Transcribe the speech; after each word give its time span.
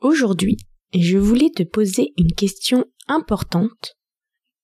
Aujourd'hui, 0.00 0.56
je 0.94 1.18
voulais 1.18 1.50
te 1.50 1.62
poser 1.62 2.14
une 2.16 2.32
question 2.32 2.86
importante. 3.06 3.96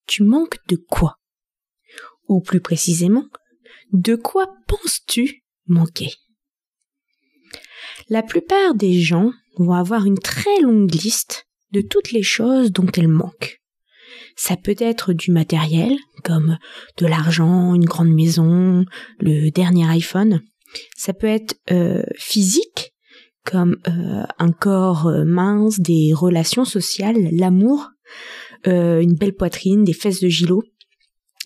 Tu 0.07 0.23
manques 0.23 0.59
de 0.69 0.77
quoi? 0.77 1.19
Ou 2.29 2.41
plus 2.41 2.61
précisément, 2.61 3.27
de 3.93 4.15
quoi 4.15 4.49
penses-tu 4.67 5.45
manquer? 5.67 6.11
La 8.09 8.23
plupart 8.23 8.75
des 8.75 9.01
gens 9.01 9.33
vont 9.59 9.75
avoir 9.75 10.07
une 10.07 10.19
très 10.19 10.61
longue 10.61 10.95
liste 10.95 11.47
de 11.73 11.83
toutes 11.83 12.13
les 12.13 12.23
choses 12.23 12.73
dont 12.73 12.91
elles 12.97 13.09
manquent. 13.09 13.61
Ça 14.37 14.57
peut 14.57 14.77
être 14.79 15.13
du 15.13 15.33
matériel, 15.33 15.99
comme 16.25 16.57
de 16.97 17.07
l'argent, 17.07 17.75
une 17.75 17.85
grande 17.85 18.13
maison, 18.13 18.87
le 19.21 19.51
dernier 19.51 19.87
iPhone. 19.91 20.43
Ça 20.97 21.13
peut 21.13 21.27
être 21.27 21.57
euh, 21.71 22.03
physique, 22.17 22.86
comme 23.47 23.77
euh, 23.89 24.25
un 24.39 24.53
corps 24.53 25.07
euh, 25.07 25.25
mince, 25.25 25.81
des 25.81 26.13
relations 26.13 26.65
sociales, 26.65 27.17
l'amour, 27.33 27.91
une 28.65 29.15
belle 29.15 29.35
poitrine, 29.35 29.85
des 29.85 29.93
fesses 29.93 30.19
de 30.19 30.29
gilo. 30.29 30.65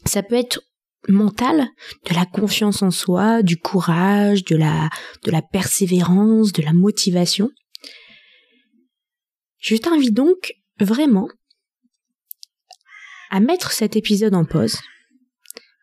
Ça 0.07 0.23
peut 0.23 0.37
être 0.37 0.63
mental, 1.09 1.69
de 2.09 2.15
la 2.15 2.25
confiance 2.25 2.83
en 2.83 2.91
soi, 2.91 3.43
du 3.43 3.59
courage, 3.59 4.45
de 4.45 4.57
la, 4.57 4.89
de 5.25 5.31
la 5.31 5.43
persévérance, 5.43 6.53
de 6.53 6.63
la 6.63 6.73
motivation. 6.73 7.51
Je 9.59 9.77
t'invite 9.77 10.15
donc 10.15 10.55
vraiment 10.79 11.29
à 13.31 13.41
mettre 13.41 13.73
cet 13.73 13.97
épisode 13.97 14.35
en 14.35 14.45
pause 14.45 14.79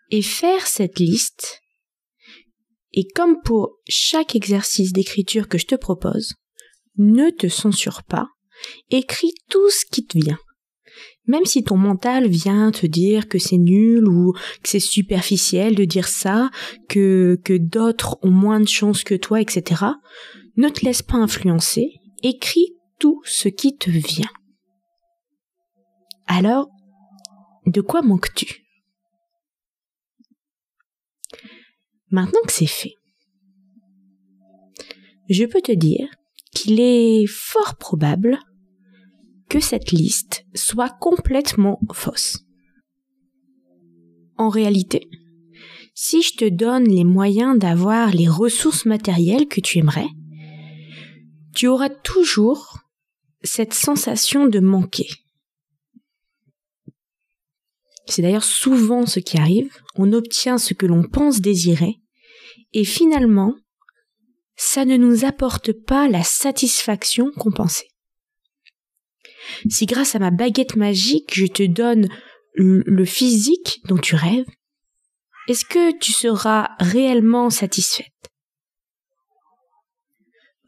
et 0.09 0.21
faire 0.21 0.65
cette 0.65 0.99
liste. 0.99 1.61
Et 2.97 3.05
comme 3.13 3.43
pour 3.43 3.77
chaque 3.87 4.35
exercice 4.35 4.91
d'écriture 4.91 5.47
que 5.47 5.59
je 5.59 5.67
te 5.67 5.75
propose, 5.75 6.33
ne 6.97 7.29
te 7.29 7.47
censure 7.47 8.01
pas, 8.01 8.25
écris 8.89 9.35
tout 9.51 9.69
ce 9.69 9.85
qui 9.85 10.03
te 10.03 10.17
vient. 10.17 10.39
Même 11.27 11.45
si 11.45 11.63
ton 11.63 11.77
mental 11.77 12.27
vient 12.27 12.71
te 12.71 12.87
dire 12.87 13.27
que 13.27 13.37
c'est 13.37 13.59
nul 13.59 14.07
ou 14.07 14.33
que 14.63 14.69
c'est 14.69 14.79
superficiel 14.79 15.75
de 15.75 15.85
dire 15.85 16.07
ça, 16.07 16.49
que, 16.89 17.39
que 17.43 17.55
d'autres 17.55 18.17
ont 18.23 18.31
moins 18.31 18.61
de 18.61 18.67
chance 18.67 19.03
que 19.03 19.13
toi, 19.13 19.41
etc., 19.41 19.83
ne 20.55 20.67
te 20.69 20.83
laisse 20.83 21.03
pas 21.03 21.17
influencer, 21.17 21.99
écris 22.23 22.73
tout 22.99 23.21
ce 23.25 23.47
qui 23.47 23.77
te 23.77 23.91
vient. 23.91 24.31
Alors, 26.25 26.67
de 27.67 27.81
quoi 27.81 28.01
manques-tu? 28.01 28.66
Maintenant 32.09 32.41
que 32.45 32.53
c'est 32.53 32.65
fait, 32.65 32.95
je 35.29 35.43
peux 35.45 35.61
te 35.61 35.73
dire 35.73 36.07
qu'il 36.53 36.79
est 36.79 37.25
fort 37.27 37.75
probable 37.77 38.39
que 39.49 39.59
cette 39.59 39.91
liste 39.91 40.45
soit 40.55 40.89
complètement 40.89 41.79
fausse. 41.93 42.45
En 44.37 44.49
réalité, 44.49 45.09
si 45.95 46.21
je 46.21 46.35
te 46.35 46.47
donne 46.47 46.87
les 46.87 47.03
moyens 47.03 47.57
d'avoir 47.57 48.11
les 48.11 48.27
ressources 48.27 48.85
matérielles 48.85 49.47
que 49.47 49.61
tu 49.61 49.79
aimerais, 49.79 50.09
tu 51.55 51.67
auras 51.67 51.89
toujours 51.89 52.79
cette 53.43 53.73
sensation 53.73 54.47
de 54.47 54.59
manquer. 54.59 55.07
C'est 58.07 58.21
d'ailleurs 58.21 58.43
souvent 58.43 59.05
ce 59.05 59.19
qui 59.19 59.37
arrive, 59.37 59.69
on 59.95 60.13
obtient 60.13 60.57
ce 60.57 60.73
que 60.73 60.85
l'on 60.85 61.03
pense 61.03 61.41
désirer, 61.41 61.97
et 62.73 62.85
finalement, 62.85 63.55
ça 64.55 64.85
ne 64.85 64.97
nous 64.97 65.25
apporte 65.25 65.71
pas 65.71 66.07
la 66.07 66.23
satisfaction 66.23 67.31
qu'on 67.37 67.51
pensait. 67.51 67.89
Si 69.69 69.85
grâce 69.85 70.15
à 70.15 70.19
ma 70.19 70.31
baguette 70.31 70.75
magique, 70.75 71.33
je 71.33 71.45
te 71.45 71.63
donne 71.63 72.07
le 72.55 73.05
physique 73.05 73.81
dont 73.85 73.97
tu 73.97 74.15
rêves, 74.15 74.47
est-ce 75.47 75.63
que 75.63 75.97
tu 75.97 76.11
seras 76.11 76.69
réellement 76.79 77.49
satisfaite? 77.49 78.11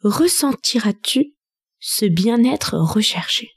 Ressentiras-tu 0.03 1.35
ce 1.79 2.05
bien-être 2.05 2.78
recherché? 2.78 3.49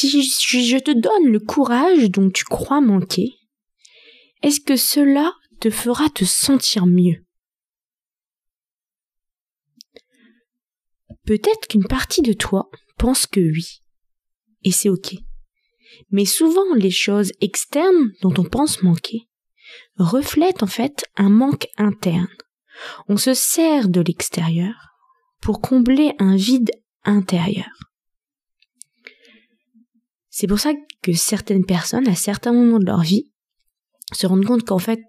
Si 0.00 0.68
je 0.68 0.78
te 0.78 0.92
donne 0.92 1.32
le 1.32 1.40
courage 1.40 2.08
dont 2.08 2.30
tu 2.30 2.44
crois 2.44 2.80
manquer, 2.80 3.34
est-ce 4.44 4.60
que 4.60 4.76
cela 4.76 5.34
te 5.60 5.70
fera 5.70 6.08
te 6.08 6.24
sentir 6.24 6.86
mieux? 6.86 7.26
Peut-être 11.26 11.66
qu'une 11.66 11.88
partie 11.88 12.22
de 12.22 12.32
toi 12.32 12.70
pense 12.96 13.26
que 13.26 13.40
oui, 13.40 13.82
et 14.62 14.70
c'est 14.70 14.88
ok. 14.88 15.16
Mais 16.12 16.26
souvent 16.26 16.74
les 16.76 16.92
choses 16.92 17.32
externes 17.40 18.12
dont 18.22 18.34
on 18.38 18.44
pense 18.44 18.84
manquer 18.84 19.28
reflètent 19.96 20.62
en 20.62 20.68
fait 20.68 21.06
un 21.16 21.28
manque 21.28 21.66
interne. 21.76 22.28
On 23.08 23.16
se 23.16 23.34
sert 23.34 23.88
de 23.88 24.00
l'extérieur 24.00 24.76
pour 25.40 25.60
combler 25.60 26.12
un 26.20 26.36
vide 26.36 26.70
intérieur. 27.02 27.66
C'est 30.40 30.46
pour 30.46 30.60
ça 30.60 30.70
que 31.02 31.12
certaines 31.14 31.66
personnes, 31.66 32.06
à 32.06 32.14
certains 32.14 32.52
moments 32.52 32.78
de 32.78 32.84
leur 32.84 33.00
vie, 33.00 33.28
se 34.12 34.24
rendent 34.24 34.44
compte 34.44 34.62
qu'en 34.62 34.78
fait, 34.78 35.02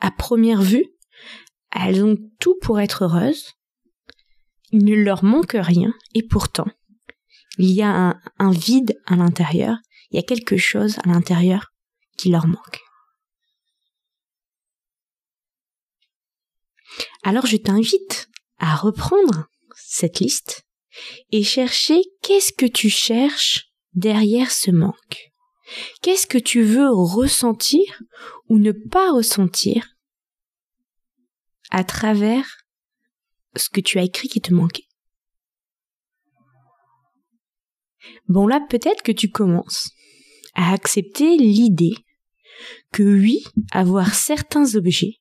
à 0.00 0.10
première 0.10 0.62
vue, 0.62 0.86
elles 1.72 2.02
ont 2.02 2.16
tout 2.40 2.56
pour 2.62 2.80
être 2.80 3.04
heureuses, 3.04 3.52
il 4.72 4.82
ne 4.82 4.94
leur 4.94 5.24
manque 5.24 5.58
rien, 5.60 5.92
et 6.14 6.22
pourtant, 6.22 6.64
il 7.58 7.70
y 7.70 7.82
a 7.82 8.18
un, 8.38 8.50
vide 8.50 8.98
à 9.04 9.16
l'intérieur, 9.16 9.76
il 10.10 10.16
y 10.16 10.20
a 10.20 10.22
quelque 10.22 10.56
chose 10.56 10.96
à 11.04 11.08
l'intérieur 11.08 11.74
qui 12.16 12.30
leur 12.30 12.46
manque. 12.46 12.80
Alors 17.24 17.44
je 17.44 17.58
t'invite 17.58 18.30
à 18.56 18.74
reprendre 18.74 19.48
cette 19.74 20.20
liste 20.20 20.66
et 21.30 21.42
chercher 21.42 22.00
qu'est-ce 22.22 22.54
que 22.54 22.64
tu 22.64 22.88
cherches 22.88 23.65
derrière 23.96 24.52
ce 24.52 24.70
manque. 24.70 25.32
Qu'est-ce 26.00 26.26
que 26.26 26.38
tu 26.38 26.62
veux 26.62 26.88
ressentir 26.88 28.02
ou 28.48 28.58
ne 28.58 28.70
pas 28.70 29.10
ressentir 29.10 29.96
à 31.70 31.82
travers 31.82 32.58
ce 33.56 33.68
que 33.68 33.80
tu 33.80 33.98
as 33.98 34.04
écrit 34.04 34.28
qui 34.28 34.40
te 34.40 34.54
manquait? 34.54 34.86
Bon 38.28 38.46
là, 38.46 38.60
peut-être 38.70 39.02
que 39.02 39.12
tu 39.12 39.30
commences 39.30 39.90
à 40.54 40.72
accepter 40.72 41.36
l'idée 41.36 41.96
que 42.92 43.02
oui, 43.02 43.42
avoir 43.72 44.14
certains 44.14 44.76
objets 44.76 45.20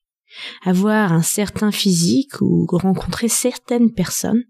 avoir 0.63 1.13
un 1.13 1.21
certain 1.21 1.71
physique 1.71 2.41
ou 2.41 2.65
rencontrer 2.69 3.27
certaines 3.27 3.93
personnes, 3.93 4.43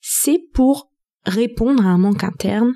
c'est 0.00 0.40
pour 0.52 0.90
répondre 1.28 1.84
à 1.84 1.90
un 1.90 1.98
manque 1.98 2.24
interne 2.24 2.74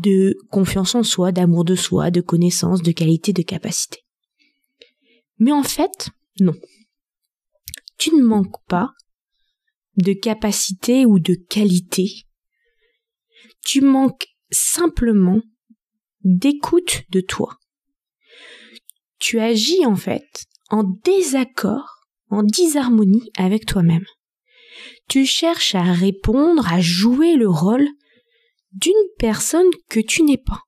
de 0.00 0.36
confiance 0.50 0.94
en 0.94 1.02
soi, 1.02 1.32
d'amour 1.32 1.64
de 1.64 1.76
soi, 1.76 2.10
de 2.10 2.20
connaissance, 2.20 2.82
de 2.82 2.92
qualité, 2.92 3.32
de 3.32 3.42
capacité. 3.42 4.00
Mais 5.38 5.52
en 5.52 5.62
fait, 5.62 6.10
non. 6.40 6.54
Tu 7.98 8.14
ne 8.14 8.22
manques 8.22 8.62
pas 8.68 8.90
de 9.96 10.12
capacité 10.12 11.06
ou 11.06 11.20
de 11.20 11.34
qualité. 11.34 12.26
Tu 13.64 13.80
manques 13.80 14.26
simplement 14.50 15.40
d'écoute 16.22 17.02
de 17.10 17.20
toi. 17.20 17.56
Tu 19.18 19.38
agis 19.38 19.86
en 19.86 19.96
fait 19.96 20.44
en 20.70 20.82
désaccord, 20.82 22.08
en 22.30 22.42
disharmonie 22.42 23.30
avec 23.36 23.66
toi-même. 23.66 24.04
Tu 25.08 25.26
cherches 25.26 25.74
à 25.74 25.92
répondre, 25.92 26.66
à 26.72 26.80
jouer 26.80 27.36
le 27.36 27.48
rôle 27.48 27.88
d'une 28.72 28.92
personne 29.18 29.70
que 29.88 30.00
tu 30.00 30.22
n'es 30.22 30.38
pas. 30.38 30.62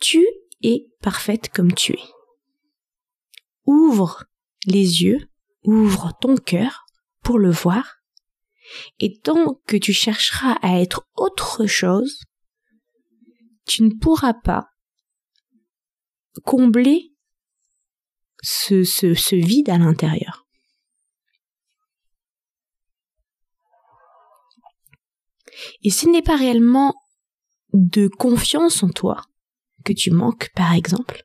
Tu 0.00 0.26
es 0.62 0.86
parfaite 1.00 1.48
comme 1.50 1.74
tu 1.74 1.92
es. 1.92 2.02
ouvre 3.66 4.24
les 4.66 5.02
yeux, 5.02 5.30
ouvre 5.64 6.12
ton 6.20 6.36
cœur 6.36 6.86
pour 7.22 7.38
le 7.38 7.50
voir. 7.50 7.96
Et 8.98 9.18
tant 9.18 9.60
que 9.66 9.76
tu 9.76 9.92
chercheras 9.92 10.54
à 10.62 10.80
être 10.80 11.06
autre 11.16 11.66
chose, 11.66 12.20
tu 13.66 13.82
ne 13.82 13.94
pourras 13.94 14.34
pas 14.34 14.70
combler 16.44 17.09
ce, 18.42 18.84
ce, 18.84 19.14
ce 19.14 19.36
vide 19.36 19.70
à 19.70 19.78
l'intérieur. 19.78 20.46
Et 25.82 25.90
ce 25.90 26.08
n'est 26.08 26.22
pas 26.22 26.36
réellement 26.36 26.94
de 27.72 28.08
confiance 28.08 28.82
en 28.82 28.88
toi 28.88 29.22
que 29.84 29.92
tu 29.92 30.10
manques, 30.10 30.50
par 30.54 30.72
exemple. 30.72 31.24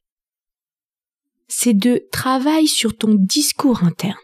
C'est 1.47 1.73
de 1.73 2.07
travail 2.11 2.67
sur 2.67 2.97
ton 2.97 3.13
discours 3.13 3.83
interne. 3.83 4.17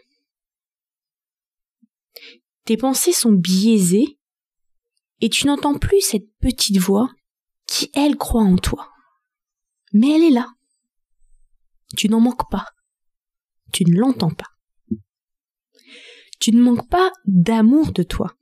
Tes 2.64 2.76
pensées 2.76 3.12
sont 3.12 3.32
biaisées 3.32 4.18
et 5.20 5.28
tu 5.28 5.46
n'entends 5.46 5.78
plus 5.78 6.00
cette 6.00 6.28
petite 6.40 6.78
voix 6.78 7.08
qui, 7.66 7.90
elle, 7.94 8.16
croit 8.16 8.42
en 8.42 8.56
toi. 8.56 8.90
Mais 9.92 10.10
elle 10.10 10.24
est 10.24 10.30
là. 10.30 10.48
Tu 11.96 12.08
n'en 12.08 12.20
manques 12.20 12.50
pas. 12.50 12.66
Tu 13.72 13.84
ne 13.84 13.98
l'entends 13.98 14.30
pas. 14.30 14.50
Tu 16.38 16.52
ne 16.52 16.62
manques 16.62 16.88
pas 16.88 17.10
d'amour 17.24 17.92
de 17.92 18.02
toi. 18.02 18.36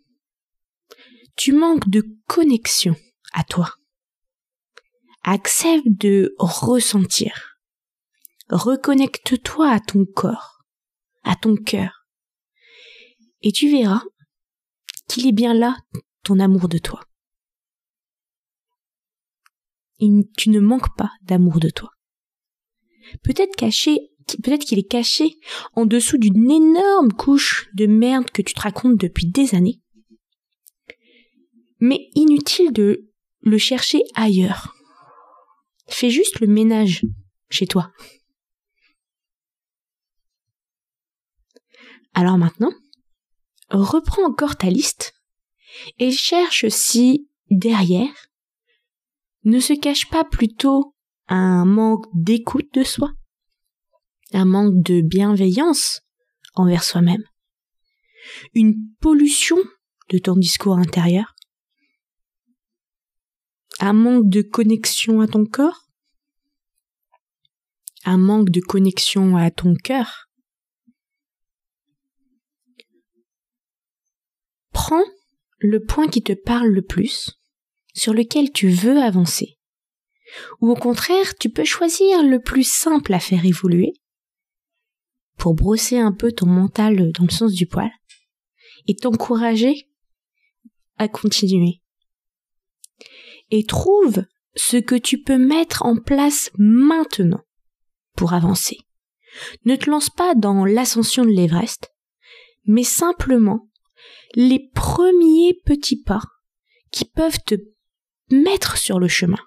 Tu 1.36 1.52
manques 1.52 1.88
de 1.88 2.04
connexion 2.26 2.96
à 3.32 3.44
toi. 3.44 3.74
Accepte 5.22 5.86
de 5.86 6.34
ressentir. 6.38 7.58
Reconnecte-toi 8.48 9.70
à 9.70 9.80
ton 9.80 10.04
corps, 10.04 10.64
à 11.22 11.36
ton 11.36 11.56
cœur. 11.56 12.06
Et 13.42 13.52
tu 13.52 13.70
verras 13.70 14.02
qu'il 15.08 15.26
est 15.26 15.32
bien 15.32 15.54
là, 15.54 15.76
ton 16.24 16.40
amour 16.40 16.68
de 16.68 16.78
toi. 16.78 17.00
tu 20.36 20.50
ne 20.50 20.60
manques 20.60 20.96
pas 20.96 21.12
d'amour 21.22 21.60
de 21.60 21.68
toi. 21.68 21.90
Peut-être 23.22 23.54
caché, 23.56 24.09
peut-être 24.38 24.64
qu'il 24.64 24.78
est 24.78 24.88
caché 24.88 25.38
en 25.74 25.86
dessous 25.86 26.18
d'une 26.18 26.50
énorme 26.50 27.12
couche 27.12 27.68
de 27.74 27.86
merde 27.86 28.30
que 28.30 28.42
tu 28.42 28.54
te 28.54 28.60
racontes 28.60 28.96
depuis 28.96 29.26
des 29.26 29.54
années 29.54 29.80
mais 31.80 32.10
inutile 32.14 32.72
de 32.72 33.10
le 33.40 33.58
chercher 33.58 34.02
ailleurs. 34.14 34.74
Fais 35.88 36.10
juste 36.10 36.40
le 36.40 36.46
ménage 36.46 37.04
chez 37.48 37.66
toi. 37.66 37.90
Alors 42.14 42.38
maintenant, 42.38 42.72
reprends 43.70 44.26
encore 44.26 44.56
ta 44.56 44.68
liste 44.68 45.14
et 45.98 46.12
cherche 46.12 46.68
si 46.68 47.28
derrière 47.50 48.14
ne 49.44 49.58
se 49.58 49.72
cache 49.72 50.08
pas 50.10 50.24
plutôt 50.24 50.94
un 51.28 51.64
manque 51.64 52.04
d'écoute 52.12 52.72
de 52.74 52.84
soi, 52.84 53.12
un 54.32 54.44
manque 54.44 54.82
de 54.82 55.00
bienveillance 55.00 56.02
envers 56.54 56.84
soi-même, 56.84 57.24
une 58.54 58.76
pollution 59.00 59.58
de 60.10 60.18
ton 60.18 60.36
discours 60.36 60.78
intérieur, 60.78 61.34
un 63.80 63.94
manque 63.94 64.28
de 64.28 64.42
connexion 64.42 65.20
à 65.20 65.26
ton 65.26 65.46
corps. 65.46 65.88
Un 68.04 68.18
manque 68.18 68.50
de 68.50 68.60
connexion 68.60 69.36
à 69.36 69.50
ton 69.50 69.74
cœur. 69.74 70.28
Prends 74.72 75.04
le 75.58 75.84
point 75.84 76.08
qui 76.08 76.22
te 76.22 76.32
parle 76.32 76.68
le 76.68 76.82
plus, 76.82 77.40
sur 77.94 78.14
lequel 78.14 78.52
tu 78.52 78.68
veux 78.68 78.98
avancer. 78.98 79.58
Ou 80.60 80.70
au 80.70 80.74
contraire, 80.74 81.34
tu 81.38 81.50
peux 81.50 81.64
choisir 81.64 82.22
le 82.22 82.40
plus 82.40 82.68
simple 82.68 83.12
à 83.12 83.20
faire 83.20 83.44
évoluer, 83.44 83.92
pour 85.40 85.54
brosser 85.54 85.98
un 85.98 86.12
peu 86.12 86.30
ton 86.30 86.46
mental 86.46 87.10
dans 87.12 87.24
le 87.24 87.30
sens 87.30 87.52
du 87.52 87.66
poil, 87.66 87.90
et 88.86 88.94
t'encourager 88.94 89.88
à 90.98 91.08
continuer 91.08 91.80
et 93.50 93.64
trouve 93.64 94.24
ce 94.54 94.76
que 94.76 94.94
tu 94.94 95.22
peux 95.22 95.38
mettre 95.38 95.84
en 95.84 95.96
place 95.96 96.50
maintenant 96.58 97.42
pour 98.16 98.32
avancer. 98.32 98.78
Ne 99.64 99.76
te 99.76 99.88
lance 99.88 100.10
pas 100.10 100.34
dans 100.34 100.64
l'ascension 100.64 101.24
de 101.24 101.30
l'Everest, 101.30 101.92
mais 102.66 102.84
simplement 102.84 103.68
les 104.34 104.70
premiers 104.74 105.58
petits 105.64 106.02
pas 106.02 106.22
qui 106.90 107.04
peuvent 107.04 107.40
te 107.46 107.54
mettre 108.30 108.76
sur 108.76 108.98
le 108.98 109.08
chemin. 109.08 109.38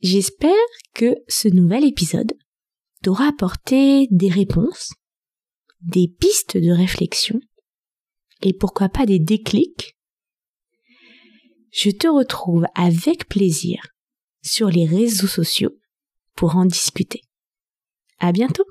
J'espère 0.00 0.52
que 0.94 1.16
ce 1.28 1.48
nouvel 1.48 1.84
épisode 1.84 2.32
t'aura 3.02 3.28
apporté 3.28 4.06
des 4.10 4.28
réponses, 4.28 4.92
des 5.80 6.08
pistes 6.08 6.56
de 6.56 6.70
réflexion 6.70 7.40
et 8.42 8.52
pourquoi 8.52 8.88
pas 8.88 9.06
des 9.06 9.18
déclics 9.18 9.98
je 11.70 11.90
te 11.90 12.08
retrouve 12.08 12.66
avec 12.74 13.28
plaisir 13.28 13.80
sur 14.42 14.68
les 14.68 14.86
réseaux 14.86 15.26
sociaux 15.26 15.78
pour 16.34 16.56
en 16.56 16.64
discuter. 16.64 17.22
À 18.18 18.32
bientôt! 18.32 18.64